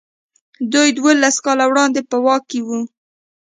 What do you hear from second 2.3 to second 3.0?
کې وو.